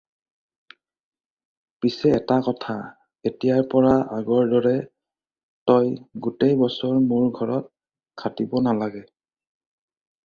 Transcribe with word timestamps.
পিচে 1.85 2.13
এটা 2.19 2.37
কথা-এতিয়াৰ 2.47 3.67
পৰা 3.75 3.91
আগৰ 4.21 4.49
দৰে 4.55 4.73
তই 5.73 5.93
গোটেই 6.29 6.57
বছৰ 6.63 6.99
মোৰ 7.13 7.31
ঘৰত 7.41 7.75
খাটিব 8.25 8.59
নালাগে। 8.71 9.05